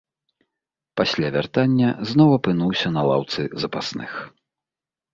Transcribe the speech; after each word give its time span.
Пасля 1.01 1.27
вяртання 1.35 1.89
зноў 2.13 2.29
апынуўся 2.41 2.87
на 2.99 3.07
лаўцы 3.13 3.41
запасных. 3.67 4.11